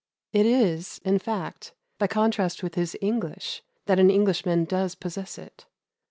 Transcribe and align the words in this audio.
It 0.33 0.47
is, 0.47 0.99
in 1.05 1.19
fact, 1.19 1.75
by 1.99 2.07
contrast 2.07 2.63
with 2.63 2.73
his 2.73 2.97
English 3.01 3.61
that 3.85 3.99
an 3.99 4.09
Englishman 4.09 4.65
does 4.65 4.95
possess 4.95 5.37
it. 5.37 5.67